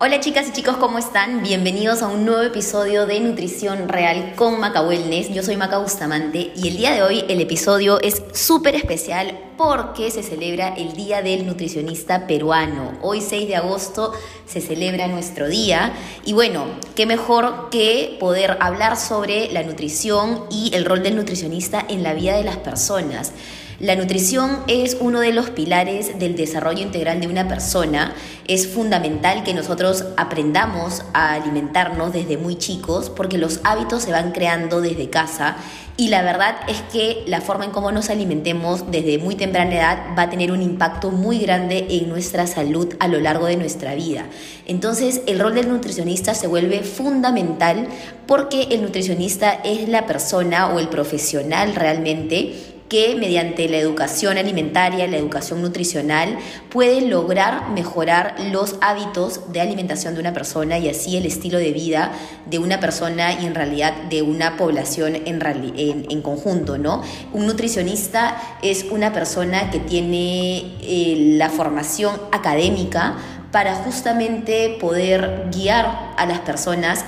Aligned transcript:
Hola 0.00 0.18
chicas 0.18 0.48
y 0.48 0.52
chicos, 0.52 0.76
¿cómo 0.78 0.98
están? 0.98 1.44
Bienvenidos 1.44 2.02
a 2.02 2.08
un 2.08 2.24
nuevo 2.24 2.42
episodio 2.42 3.06
de 3.06 3.20
Nutrición 3.20 3.88
Real 3.88 4.34
con 4.34 4.58
Maca 4.58 4.82
Wellness. 4.82 5.32
Yo 5.32 5.44
soy 5.44 5.56
Maca 5.56 5.78
Bustamante 5.78 6.52
y 6.56 6.66
el 6.66 6.76
día 6.76 6.92
de 6.92 7.04
hoy 7.04 7.24
el 7.28 7.40
episodio 7.40 8.00
es 8.00 8.20
súper 8.32 8.74
especial 8.74 9.38
porque 9.56 10.10
se 10.10 10.24
celebra 10.24 10.74
el 10.74 10.94
Día 10.94 11.22
del 11.22 11.46
Nutricionista 11.46 12.26
Peruano. 12.26 12.98
Hoy 13.02 13.20
6 13.20 13.46
de 13.46 13.54
agosto 13.54 14.12
se 14.46 14.60
celebra 14.60 15.06
nuestro 15.06 15.46
día 15.46 15.92
y 16.24 16.32
bueno, 16.32 16.66
qué 16.96 17.06
mejor 17.06 17.70
que 17.70 18.16
poder 18.18 18.58
hablar 18.58 18.96
sobre 18.96 19.52
la 19.52 19.62
nutrición 19.62 20.46
y 20.50 20.74
el 20.74 20.86
rol 20.86 21.04
del 21.04 21.14
nutricionista 21.14 21.86
en 21.88 22.02
la 22.02 22.14
vida 22.14 22.36
de 22.36 22.42
las 22.42 22.56
personas. 22.56 23.32
La 23.80 23.96
nutrición 23.96 24.60
es 24.68 24.96
uno 25.00 25.18
de 25.18 25.32
los 25.32 25.50
pilares 25.50 26.18
del 26.20 26.36
desarrollo 26.36 26.80
integral 26.80 27.20
de 27.20 27.26
una 27.26 27.48
persona. 27.48 28.14
Es 28.46 28.68
fundamental 28.68 29.42
que 29.42 29.52
nosotros 29.52 30.04
aprendamos 30.16 31.02
a 31.12 31.34
alimentarnos 31.34 32.12
desde 32.12 32.36
muy 32.36 32.56
chicos 32.56 33.10
porque 33.10 33.36
los 33.36 33.60
hábitos 33.64 34.04
se 34.04 34.12
van 34.12 34.30
creando 34.30 34.80
desde 34.80 35.10
casa 35.10 35.56
y 35.96 36.08
la 36.08 36.22
verdad 36.22 36.56
es 36.68 36.82
que 36.92 37.22
la 37.26 37.40
forma 37.40 37.64
en 37.64 37.70
cómo 37.70 37.92
nos 37.92 38.10
alimentemos 38.10 38.90
desde 38.90 39.18
muy 39.18 39.36
temprana 39.36 39.74
edad 39.74 39.98
va 40.18 40.22
a 40.22 40.30
tener 40.30 40.50
un 40.50 40.60
impacto 40.60 41.10
muy 41.10 41.38
grande 41.38 41.86
en 41.90 42.08
nuestra 42.08 42.48
salud 42.48 42.94
a 42.98 43.06
lo 43.06 43.20
largo 43.20 43.46
de 43.46 43.56
nuestra 43.56 43.94
vida. 43.94 44.26
Entonces 44.66 45.22
el 45.26 45.38
rol 45.38 45.54
del 45.54 45.68
nutricionista 45.68 46.34
se 46.34 46.48
vuelve 46.48 46.82
fundamental 46.82 47.88
porque 48.26 48.68
el 48.70 48.82
nutricionista 48.82 49.52
es 49.52 49.88
la 49.88 50.06
persona 50.06 50.74
o 50.74 50.80
el 50.80 50.88
profesional 50.88 51.76
realmente 51.76 52.73
que 52.88 53.16
mediante 53.16 53.68
la 53.68 53.78
educación 53.78 54.38
alimentaria, 54.38 55.06
la 55.06 55.16
educación 55.16 55.62
nutricional, 55.62 56.38
puede 56.70 57.00
lograr 57.02 57.70
mejorar 57.70 58.34
los 58.52 58.76
hábitos 58.80 59.52
de 59.52 59.60
alimentación 59.60 60.14
de 60.14 60.20
una 60.20 60.32
persona 60.32 60.78
y 60.78 60.88
así 60.88 61.16
el 61.16 61.26
estilo 61.26 61.58
de 61.58 61.72
vida 61.72 62.12
de 62.46 62.58
una 62.58 62.80
persona 62.80 63.32
y 63.40 63.46
en 63.46 63.54
realidad 63.54 63.94
de 64.10 64.22
una 64.22 64.56
población 64.56 65.16
en, 65.16 65.40
en, 65.44 66.22
conjunto, 66.22 66.78
¿no? 66.78 67.02
Un 67.32 67.46
nutricionista 67.46 68.36
es 68.62 68.84
una 68.90 69.12
persona 69.12 69.70
que 69.70 69.78
tiene 69.78 70.76
eh, 70.82 71.34
la 71.36 71.50
formación 71.50 72.20
académica 72.32 73.16
para 73.50 73.74
justamente 73.76 74.76
poder 74.80 75.48
guiar 75.52 76.12
a 76.16 76.26
las 76.26 76.40
personas 76.40 77.04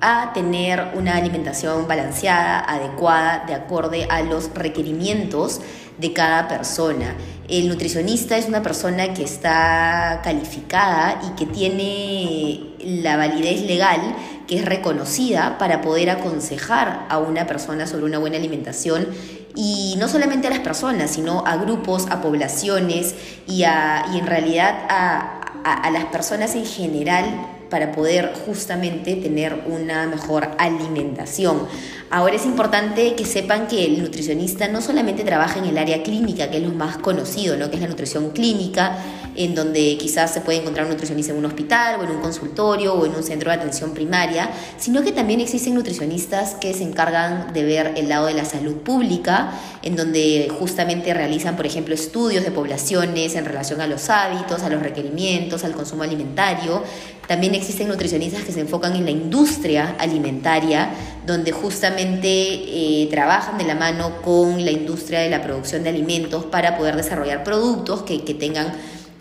a 0.00 0.32
tener 0.32 0.92
una 0.94 1.16
alimentación 1.16 1.86
balanceada, 1.86 2.60
adecuada, 2.60 3.44
de 3.46 3.54
acorde 3.54 4.06
a 4.08 4.22
los 4.22 4.52
requerimientos 4.54 5.60
de 5.98 6.12
cada 6.12 6.48
persona. 6.48 7.14
El 7.48 7.68
nutricionista 7.68 8.38
es 8.38 8.46
una 8.46 8.62
persona 8.62 9.12
que 9.12 9.22
está 9.22 10.20
calificada 10.24 11.20
y 11.28 11.36
que 11.36 11.46
tiene 11.46 12.74
la 13.02 13.16
validez 13.16 13.62
legal 13.62 14.00
que 14.46 14.56
es 14.56 14.64
reconocida 14.64 15.58
para 15.58 15.80
poder 15.80 16.10
aconsejar 16.10 17.06
a 17.08 17.18
una 17.18 17.46
persona 17.46 17.86
sobre 17.86 18.04
una 18.04 18.18
buena 18.18 18.36
alimentación 18.36 19.06
y 19.54 19.96
no 19.98 20.08
solamente 20.08 20.46
a 20.46 20.50
las 20.50 20.60
personas, 20.60 21.10
sino 21.10 21.44
a 21.46 21.56
grupos, 21.56 22.06
a 22.10 22.22
poblaciones 22.22 23.14
y, 23.46 23.64
a, 23.64 24.06
y 24.14 24.18
en 24.18 24.26
realidad 24.26 24.86
a, 24.88 25.40
a 25.64 25.90
las 25.90 26.06
personas 26.06 26.54
en 26.54 26.64
general 26.64 27.59
para 27.70 27.92
poder 27.92 28.32
justamente 28.44 29.14
tener 29.16 29.64
una 29.66 30.06
mejor 30.06 30.50
alimentación. 30.58 31.66
Ahora 32.10 32.34
es 32.34 32.44
importante 32.44 33.14
que 33.14 33.24
sepan 33.24 33.68
que 33.68 33.86
el 33.86 34.02
nutricionista 34.02 34.66
no 34.66 34.82
solamente 34.82 35.22
trabaja 35.22 35.60
en 35.60 35.66
el 35.66 35.78
área 35.78 36.02
clínica, 36.02 36.50
que 36.50 36.56
es 36.56 36.62
lo 36.64 36.72
más 36.72 36.98
conocido, 36.98 37.56
¿no? 37.56 37.70
que 37.70 37.76
es 37.76 37.82
la 37.82 37.88
nutrición 37.88 38.30
clínica, 38.30 38.98
en 39.36 39.54
donde 39.54 39.96
quizás 39.98 40.32
se 40.32 40.40
puede 40.40 40.58
encontrar 40.58 40.86
un 40.86 40.92
nutricionista 40.92 41.32
en 41.32 41.38
un 41.38 41.46
hospital 41.46 42.00
o 42.00 42.04
en 42.04 42.10
un 42.10 42.20
consultorio 42.20 42.94
o 42.94 43.06
en 43.06 43.14
un 43.14 43.22
centro 43.22 43.50
de 43.50 43.56
atención 43.56 43.92
primaria, 43.92 44.50
sino 44.78 45.02
que 45.02 45.12
también 45.12 45.40
existen 45.40 45.74
nutricionistas 45.74 46.54
que 46.54 46.74
se 46.74 46.82
encargan 46.82 47.52
de 47.52 47.64
ver 47.64 47.94
el 47.96 48.08
lado 48.08 48.26
de 48.26 48.34
la 48.34 48.44
salud 48.44 48.76
pública, 48.76 49.52
en 49.82 49.96
donde 49.96 50.50
justamente 50.58 51.14
realizan, 51.14 51.56
por 51.56 51.66
ejemplo, 51.66 51.94
estudios 51.94 52.44
de 52.44 52.50
poblaciones 52.50 53.34
en 53.34 53.44
relación 53.44 53.80
a 53.80 53.86
los 53.86 54.10
hábitos, 54.10 54.62
a 54.62 54.68
los 54.68 54.82
requerimientos, 54.82 55.64
al 55.64 55.72
consumo 55.72 56.02
alimentario. 56.02 56.82
También 57.26 57.54
existen 57.54 57.88
nutricionistas 57.88 58.42
que 58.42 58.52
se 58.52 58.60
enfocan 58.60 58.96
en 58.96 59.04
la 59.04 59.12
industria 59.12 59.94
alimentaria, 59.98 60.90
donde 61.26 61.52
justamente 61.52 62.26
eh, 62.26 63.08
trabajan 63.10 63.56
de 63.56 63.64
la 63.64 63.76
mano 63.76 64.20
con 64.22 64.64
la 64.64 64.72
industria 64.72 65.20
de 65.20 65.30
la 65.30 65.42
producción 65.42 65.84
de 65.84 65.90
alimentos 65.90 66.44
para 66.46 66.76
poder 66.76 66.96
desarrollar 66.96 67.44
productos 67.44 68.02
que, 68.02 68.24
que 68.24 68.34
tengan 68.34 68.72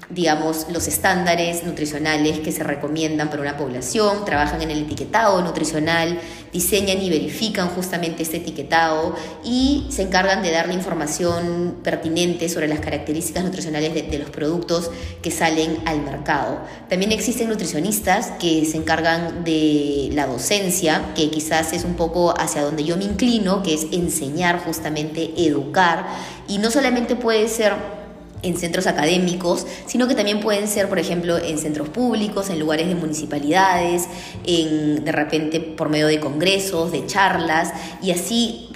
digamos, 0.09 0.66
los 0.72 0.88
estándares 0.88 1.64
nutricionales 1.64 2.40
que 2.40 2.52
se 2.52 2.64
recomiendan 2.64 3.30
para 3.30 3.44
una 3.44 3.58
población, 3.58 4.25
trabajan 4.25 4.62
en 4.62 4.72
el 4.72 4.84
etiquetado 4.84 5.42
nutricional, 5.44 6.20
diseñan 6.52 7.00
y 7.02 7.12
verifican 7.12 7.70
justamente 7.70 8.24
este 8.24 8.38
etiquetado 8.38 9.16
y 9.44 9.86
se 9.90 10.02
encargan 10.02 10.42
de 10.42 10.50
dar 10.50 10.68
la 10.68 10.74
información 10.74 11.75
pertinente 11.84 12.50
sobre 12.50 12.68
las 12.68 12.80
características 12.80 13.44
nutricionales 13.44 13.94
de, 13.94 14.02
de 14.02 14.18
los 14.18 14.31
productos 14.31 14.90
que 15.22 15.30
salen 15.30 15.78
al 15.86 16.02
mercado. 16.02 16.59
También 16.90 17.12
existen 17.12 17.47
nutricionistas 17.47 18.31
que 18.40 18.66
se 18.66 18.78
encargan 18.78 19.44
de 19.44 20.09
la 20.14 20.26
docencia, 20.26 21.14
que 21.16 21.30
quizás 21.30 21.72
es 21.74 21.84
un 21.84 21.94
poco 21.94 22.34
hacia 22.36 22.64
donde 22.64 22.84
yo 22.84 22.97
me 22.97 23.03
inclino, 23.03 23.62
que 23.62 23.76
es 23.76 23.86
enseñar 23.91 24.59
justamente, 24.64 25.34
educar, 25.38 26.08
y 26.47 26.58
no 26.58 26.72
solamente 26.72 27.16
puede 27.16 27.47
ser 27.47 27.98
en 28.41 28.57
centros 28.57 28.88
académicos, 28.88 29.66
sino 29.85 30.07
que 30.07 30.16
también 30.16 30.39
pueden 30.39 30.67
ser, 30.67 30.88
por 30.89 31.00
ejemplo, 31.00 31.38
en 31.38 31.57
centros 31.57 31.89
públicos, 31.89 32.50
en 32.50 32.59
lugares 32.59 32.88
de 32.88 32.95
municipalidades, 32.95 34.07
en, 34.45 35.03
de 35.03 35.11
repente 35.11 35.59
por 35.59 35.89
medio 35.89 36.07
de 36.07 36.19
congresos, 36.19 36.91
de 36.91 37.05
charlas, 37.05 37.73
y 38.01 38.11
así 38.11 38.69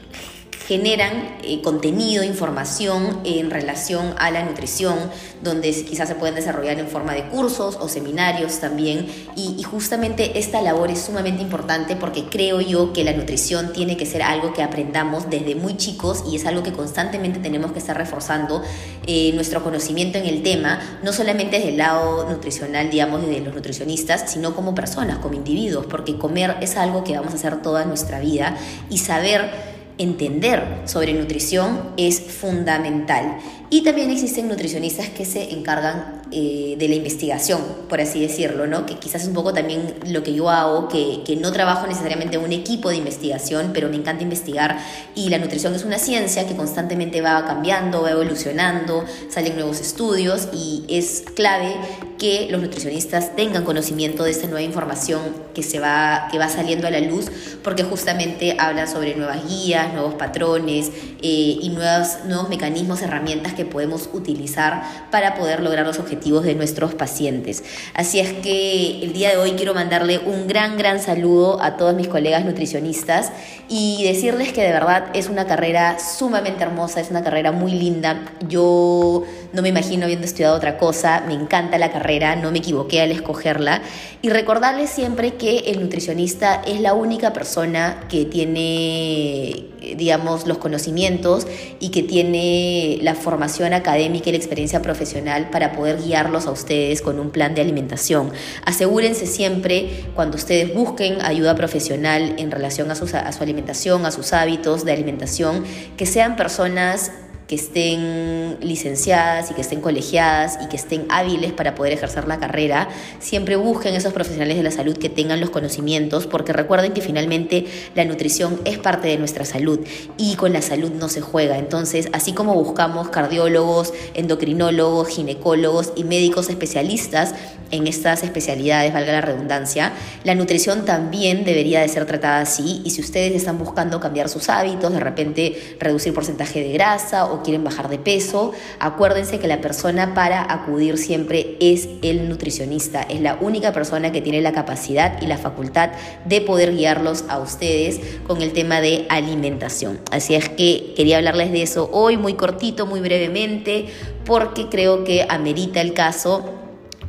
generan 0.73 1.37
eh, 1.43 1.61
contenido, 1.61 2.23
información 2.23 3.19
en 3.25 3.51
relación 3.51 4.15
a 4.17 4.31
la 4.31 4.43
nutrición, 4.43 4.97
donde 5.43 5.71
quizás 5.71 6.07
se 6.09 6.15
pueden 6.15 6.33
desarrollar 6.33 6.79
en 6.79 6.87
forma 6.87 7.13
de 7.13 7.27
cursos 7.27 7.77
o 7.79 7.87
seminarios 7.87 8.59
también. 8.59 9.05
Y, 9.35 9.61
justamente 9.63 10.39
esta 10.39 10.61
labor 10.61 10.89
es 10.91 10.99
sumamente 10.99 11.41
importante 11.41 11.95
porque 11.95 12.25
creo 12.25 12.59
yo 12.59 12.91
que 12.91 13.03
la 13.03 13.13
nutrición 13.13 13.71
tiene 13.71 13.97
que 13.97 14.05
ser 14.05 14.21
algo 14.21 14.53
que 14.53 14.61
aprendamos 14.61 15.29
desde 15.29 15.55
muy 15.55 15.77
chicos 15.77 16.23
y 16.29 16.35
es 16.35 16.45
algo 16.45 16.63
que 16.63 16.73
constantemente 16.73 17.39
tenemos 17.39 17.71
que 17.71 17.79
estar 17.79 17.95
reforzando 17.95 18.61
eh, 19.07 19.31
nuestro 19.33 19.63
conocimiento 19.63 20.17
en 20.17 20.25
el 20.25 20.43
tema, 20.43 20.79
no 21.03 21.13
solamente 21.13 21.57
desde 21.57 21.69
el 21.69 21.77
lado 21.77 22.29
nutricional, 22.29 22.89
digamos, 22.89 23.25
de 23.25 23.39
los 23.41 23.53
nutricionistas, 23.53 24.31
sino 24.31 24.55
como 24.55 24.73
personas, 24.73 25.19
como 25.19 25.35
individuos, 25.35 25.85
porque 25.85 26.17
comer 26.17 26.57
es 26.61 26.77
algo 26.77 27.03
que 27.03 27.15
vamos 27.15 27.33
a 27.33 27.35
hacer 27.35 27.61
toda 27.61 27.85
nuestra 27.85 28.19
vida 28.19 28.57
y 28.89 28.97
saber 28.97 29.72
entender 29.97 30.81
sobre 30.85 31.13
nutrición 31.13 31.93
es 31.97 32.19
fundamental. 32.19 33.37
Y 33.69 33.81
también 33.81 34.11
existen 34.11 34.47
nutricionistas 34.47 35.09
que 35.09 35.25
se 35.25 35.51
encargan 35.51 36.21
eh, 36.31 36.75
de 36.77 36.87
la 36.87 36.95
investigación, 36.95 37.61
por 37.89 38.01
así 38.01 38.19
decirlo, 38.19 38.67
¿no? 38.67 38.85
que 38.85 38.95
quizás 38.95 39.23
es 39.23 39.27
un 39.27 39.33
poco 39.33 39.53
también 39.53 39.95
lo 40.07 40.23
que 40.23 40.33
yo 40.33 40.49
hago, 40.49 40.87
que, 40.87 41.21
que 41.25 41.35
no 41.35 41.51
trabajo 41.51 41.87
necesariamente 41.87 42.37
en 42.37 42.43
un 42.43 42.51
equipo 42.51 42.89
de 42.89 42.97
investigación, 42.97 43.71
pero 43.73 43.89
me 43.89 43.95
encanta 43.95 44.23
investigar 44.23 44.79
y 45.15 45.29
la 45.29 45.37
nutrición 45.37 45.73
es 45.73 45.85
una 45.85 45.97
ciencia 45.97 46.47
que 46.47 46.55
constantemente 46.55 47.21
va 47.21 47.45
cambiando, 47.45 48.03
va 48.03 48.11
evolucionando, 48.11 49.05
salen 49.29 49.55
nuevos 49.55 49.79
estudios 49.79 50.49
y 50.53 50.85
es 50.87 51.23
clave 51.35 51.75
que 52.17 52.47
los 52.49 52.61
nutricionistas 52.61 53.35
tengan 53.35 53.63
conocimiento 53.63 54.23
de 54.23 54.31
esta 54.31 54.47
nueva 54.47 54.61
información 54.61 55.21
que, 55.53 55.63
se 55.63 55.79
va, 55.79 56.27
que 56.31 56.37
va 56.39 56.49
saliendo 56.49 56.87
a 56.87 56.91
la 56.91 56.99
luz, 56.99 57.31
porque 57.63 57.83
justamente 57.83 58.55
hablan 58.59 58.87
sobre 58.87 59.15
nuevas 59.15 59.47
guías, 59.47 59.93
nuevos 59.93 60.15
patrones 60.15 60.91
eh, 61.21 61.57
y 61.61 61.69
nuevos, 61.69 62.25
nuevos 62.25 62.49
mecanismos, 62.49 63.01
herramientas 63.01 63.53
que 63.53 63.65
podemos 63.65 64.09
utilizar 64.13 64.83
para 65.11 65.35
poder 65.35 65.61
lograr 65.61 65.85
los 65.85 65.99
objetivos 65.99 66.43
de 66.43 66.55
nuestros 66.55 66.93
pacientes. 66.93 67.63
Así 67.93 68.19
es 68.19 68.33
que 68.33 69.03
el 69.03 69.13
día 69.13 69.31
de 69.31 69.37
hoy 69.37 69.51
quiero 69.51 69.73
mandarle 69.73 70.19
un 70.19 70.47
gran, 70.47 70.77
gran 70.77 70.99
saludo 70.99 71.61
a 71.61 71.77
todos 71.77 71.95
mis 71.95 72.07
colegas 72.07 72.45
nutricionistas 72.45 73.31
y 73.69 74.03
decirles 74.03 74.53
que 74.53 74.61
de 74.61 74.71
verdad 74.71 75.07
es 75.13 75.29
una 75.29 75.45
carrera 75.45 75.97
sumamente 75.99 76.63
hermosa, 76.63 76.99
es 76.99 77.09
una 77.09 77.23
carrera 77.23 77.51
muy 77.51 77.71
linda. 77.71 78.33
Yo 78.47 79.23
no 79.53 79.61
me 79.61 79.69
imagino 79.69 80.03
habiendo 80.05 80.25
estudiado 80.25 80.55
otra 80.55 80.77
cosa, 80.77 81.23
me 81.27 81.33
encanta 81.33 81.77
la 81.77 81.91
carrera, 81.91 82.02
no 82.41 82.51
me 82.51 82.59
equivoqué 82.59 83.01
al 83.01 83.11
escogerla 83.11 83.81
y 84.21 84.29
recordarles 84.29 84.89
siempre 84.89 85.35
que 85.35 85.59
el 85.67 85.79
nutricionista 85.79 86.61
es 86.65 86.81
la 86.81 86.93
única 86.93 87.31
persona 87.31 88.05
que 88.09 88.25
tiene, 88.25 89.65
digamos, 89.95 90.45
los 90.45 90.57
conocimientos 90.57 91.47
y 91.79 91.89
que 91.89 92.03
tiene 92.03 92.99
la 93.01 93.15
formación 93.15 93.73
académica 93.73 94.29
y 94.29 94.33
la 94.33 94.37
experiencia 94.37 94.81
profesional 94.81 95.49
para 95.49 95.71
poder 95.71 96.01
guiarlos 96.01 96.45
a 96.45 96.51
ustedes 96.51 97.01
con 97.01 97.19
un 97.19 97.31
plan 97.31 97.55
de 97.55 97.61
alimentación. 97.61 98.31
Asegúrense 98.65 99.25
siempre 99.25 100.05
cuando 100.13 100.35
ustedes 100.35 100.73
busquen 100.73 101.21
ayuda 101.21 101.55
profesional 101.55 102.35
en 102.37 102.51
relación 102.51 102.91
a, 102.91 102.93
a 102.93 103.31
su 103.31 103.43
alimentación, 103.43 104.05
a 104.05 104.11
sus 104.11 104.33
hábitos 104.33 104.83
de 104.83 104.91
alimentación, 104.91 105.63
que 105.95 106.05
sean 106.05 106.35
personas 106.35 107.11
que 107.47 107.55
estén 107.55 108.57
licenciadas 108.61 109.51
y 109.51 109.53
que 109.53 109.61
estén 109.61 109.81
colegiadas 109.81 110.57
y 110.63 110.67
que 110.67 110.77
estén 110.77 111.05
hábiles 111.09 111.51
para 111.51 111.75
poder 111.75 111.93
ejercer 111.93 112.27
la 112.27 112.39
carrera, 112.39 112.89
siempre 113.19 113.55
busquen 113.55 113.95
esos 113.95 114.13
profesionales 114.13 114.57
de 114.57 114.63
la 114.63 114.71
salud 114.71 114.97
que 114.97 115.09
tengan 115.09 115.39
los 115.39 115.49
conocimientos, 115.49 116.27
porque 116.27 116.53
recuerden 116.53 116.93
que 116.93 117.01
finalmente 117.01 117.65
la 117.95 118.05
nutrición 118.05 118.59
es 118.65 118.77
parte 118.77 119.07
de 119.07 119.17
nuestra 119.17 119.45
salud 119.45 119.79
y 120.17 120.35
con 120.35 120.53
la 120.53 120.61
salud 120.61 120.91
no 120.91 121.09
se 121.09 121.21
juega. 121.21 121.57
Entonces, 121.57 122.07
así 122.13 122.33
como 122.33 122.53
buscamos 122.53 123.09
cardiólogos, 123.09 123.93
endocrinólogos, 124.13 125.09
ginecólogos 125.09 125.93
y 125.95 126.03
médicos 126.03 126.49
especialistas 126.49 127.33
en 127.71 127.87
estas 127.87 128.23
especialidades, 128.23 128.93
valga 128.93 129.13
la 129.13 129.21
redundancia, 129.21 129.93
la 130.23 130.35
nutrición 130.35 130.85
también 130.85 131.43
debería 131.43 131.81
de 131.81 131.87
ser 131.87 132.05
tratada 132.05 132.41
así 132.41 132.81
y 132.85 132.91
si 132.91 133.01
ustedes 133.01 133.33
están 133.33 133.57
buscando 133.57 133.99
cambiar 133.99 134.29
sus 134.29 134.47
hábitos, 134.49 134.93
de 134.93 134.99
repente 134.99 135.77
reducir 135.79 136.13
porcentaje 136.13 136.61
de 136.61 136.71
grasa 136.71 137.25
o 137.33 137.43
quieren 137.43 137.63
bajar 137.63 137.89
de 137.89 137.97
peso, 137.97 138.51
acuérdense 138.79 139.39
que 139.39 139.47
la 139.47 139.61
persona 139.61 140.13
para 140.13 140.51
acudir 140.51 140.97
siempre 140.97 141.57
es 141.59 141.89
el 142.01 142.29
nutricionista. 142.29 143.01
Es 143.01 143.21
la 143.21 143.37
única 143.41 143.73
persona 143.73 144.11
que 144.11 144.21
tiene 144.21 144.41
la 144.41 144.53
capacidad 144.53 145.21
y 145.21 145.27
la 145.27 145.37
facultad 145.37 145.91
de 146.25 146.41
poder 146.41 146.75
guiarlos 146.75 147.25
a 147.29 147.39
ustedes 147.39 147.99
con 148.27 148.41
el 148.41 148.53
tema 148.53 148.81
de 148.81 149.05
alimentación. 149.09 149.99
Así 150.11 150.35
es 150.35 150.49
que 150.49 150.93
quería 150.95 151.17
hablarles 151.17 151.51
de 151.51 151.63
eso 151.63 151.89
hoy 151.91 152.17
muy 152.17 152.33
cortito, 152.33 152.85
muy 152.85 152.99
brevemente, 152.99 153.87
porque 154.25 154.69
creo 154.69 155.03
que 155.03 155.25
amerita 155.27 155.81
el 155.81 155.93
caso 155.93 156.59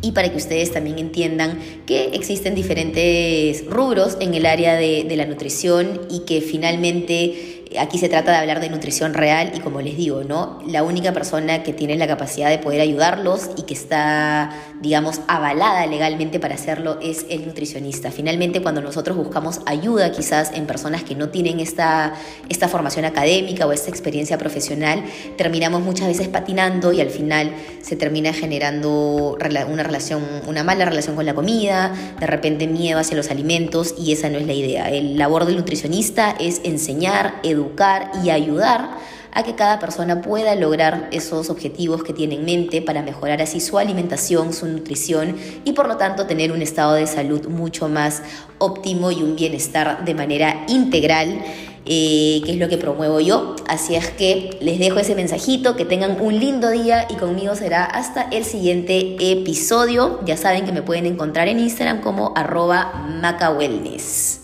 y 0.04 0.12
para 0.12 0.30
que 0.30 0.36
ustedes 0.36 0.70
también 0.70 0.98
entiendan 0.98 1.58
que 1.86 2.10
existen 2.12 2.54
diferentes 2.54 3.64
rubros 3.66 4.18
en 4.20 4.34
el 4.34 4.44
área 4.44 4.74
de, 4.74 5.04
de 5.04 5.16
la 5.16 5.24
nutrición 5.24 6.02
y 6.10 6.20
que 6.20 6.42
finalmente 6.42 7.53
aquí 7.78 7.98
se 7.98 8.08
trata 8.08 8.32
de 8.32 8.38
hablar 8.38 8.60
de 8.60 8.68
nutrición 8.70 9.14
real 9.14 9.52
y 9.54 9.60
como 9.60 9.80
les 9.80 9.96
digo, 9.96 10.22
¿no? 10.24 10.60
La 10.66 10.82
única 10.82 11.12
persona 11.12 11.62
que 11.62 11.72
tiene 11.72 11.96
la 11.96 12.06
capacidad 12.06 12.50
de 12.50 12.58
poder 12.58 12.80
ayudarlos 12.80 13.50
y 13.56 13.62
que 13.62 13.74
está, 13.74 14.50
digamos, 14.80 15.20
avalada 15.28 15.86
legalmente 15.86 16.38
para 16.38 16.54
hacerlo 16.54 16.98
es 17.02 17.26
el 17.28 17.46
nutricionista. 17.46 18.10
Finalmente, 18.10 18.62
cuando 18.62 18.80
nosotros 18.80 19.16
buscamos 19.16 19.60
ayuda 19.66 20.12
quizás 20.12 20.52
en 20.54 20.66
personas 20.66 21.02
que 21.02 21.14
no 21.14 21.30
tienen 21.30 21.60
esta, 21.60 22.14
esta 22.48 22.68
formación 22.68 23.04
académica 23.04 23.66
o 23.66 23.72
esta 23.72 23.90
experiencia 23.90 24.38
profesional, 24.38 25.04
terminamos 25.36 25.82
muchas 25.82 26.08
veces 26.08 26.28
patinando 26.28 26.92
y 26.92 27.00
al 27.00 27.10
final 27.10 27.52
se 27.82 27.96
termina 27.96 28.32
generando 28.32 29.36
una 29.68 29.82
relación, 29.82 30.22
una 30.46 30.62
mala 30.62 30.84
relación 30.84 31.16
con 31.16 31.26
la 31.26 31.34
comida, 31.34 31.92
de 32.20 32.26
repente 32.26 32.66
miedo 32.66 32.98
hacia 32.98 33.16
los 33.16 33.30
alimentos 33.30 33.94
y 33.98 34.12
esa 34.12 34.28
no 34.28 34.38
es 34.38 34.46
la 34.46 34.52
idea. 34.52 34.90
El 34.90 35.18
labor 35.18 35.44
del 35.44 35.56
nutricionista 35.56 36.34
es 36.38 36.60
enseñar, 36.64 37.40
educar, 37.42 37.53
educar 37.54 38.10
y 38.22 38.30
ayudar 38.30 38.98
a 39.34 39.42
que 39.42 39.56
cada 39.56 39.80
persona 39.80 40.22
pueda 40.22 40.54
lograr 40.54 41.08
esos 41.10 41.50
objetivos 41.50 42.04
que 42.04 42.12
tiene 42.12 42.36
en 42.36 42.44
mente 42.44 42.80
para 42.80 43.02
mejorar 43.02 43.42
así 43.42 43.60
su 43.60 43.78
alimentación, 43.78 44.52
su 44.52 44.66
nutrición 44.66 45.36
y 45.64 45.72
por 45.72 45.88
lo 45.88 45.96
tanto 45.96 46.26
tener 46.26 46.52
un 46.52 46.62
estado 46.62 46.94
de 46.94 47.06
salud 47.06 47.48
mucho 47.48 47.88
más 47.88 48.22
óptimo 48.58 49.10
y 49.10 49.22
un 49.22 49.34
bienestar 49.34 50.04
de 50.04 50.14
manera 50.14 50.64
integral. 50.68 51.42
Eh, 51.86 52.40
que 52.46 52.52
es 52.52 52.56
lo 52.56 52.70
que 52.70 52.78
promuevo 52.78 53.20
yo. 53.20 53.56
Así 53.68 53.94
es 53.94 54.08
que 54.08 54.56
les 54.62 54.78
dejo 54.78 55.00
ese 55.00 55.14
mensajito, 55.14 55.76
que 55.76 55.84
tengan 55.84 56.18
un 56.18 56.40
lindo 56.40 56.70
día 56.70 57.06
y 57.10 57.16
conmigo 57.16 57.54
será 57.56 57.84
hasta 57.84 58.22
el 58.30 58.46
siguiente 58.46 59.16
episodio. 59.32 60.20
Ya 60.24 60.38
saben 60.38 60.64
que 60.64 60.72
me 60.72 60.80
pueden 60.80 61.04
encontrar 61.04 61.46
en 61.48 61.58
Instagram 61.58 62.00
como 62.00 62.32
arroba 62.36 63.06
macawellness. 63.20 64.43